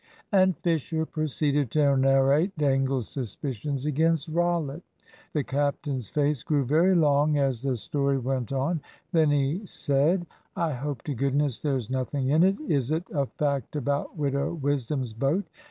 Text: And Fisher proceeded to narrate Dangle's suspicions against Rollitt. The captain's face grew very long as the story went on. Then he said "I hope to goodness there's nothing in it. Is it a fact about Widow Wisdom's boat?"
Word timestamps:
And 0.31 0.57
Fisher 0.57 1.05
proceeded 1.05 1.69
to 1.73 1.95
narrate 1.95 2.57
Dangle's 2.57 3.07
suspicions 3.07 3.85
against 3.85 4.29
Rollitt. 4.29 4.81
The 5.33 5.43
captain's 5.43 6.09
face 6.09 6.41
grew 6.41 6.65
very 6.65 6.95
long 6.95 7.37
as 7.37 7.61
the 7.61 7.75
story 7.75 8.17
went 8.17 8.51
on. 8.51 8.81
Then 9.11 9.29
he 9.29 9.63
said 9.67 10.25
"I 10.55 10.73
hope 10.73 11.03
to 11.03 11.13
goodness 11.13 11.59
there's 11.59 11.91
nothing 11.91 12.29
in 12.29 12.41
it. 12.41 12.59
Is 12.61 12.89
it 12.89 13.03
a 13.13 13.27
fact 13.27 13.75
about 13.75 14.17
Widow 14.17 14.55
Wisdom's 14.55 15.13
boat?" 15.13 15.45